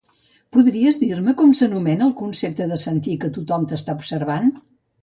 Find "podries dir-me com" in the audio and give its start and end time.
0.55-1.53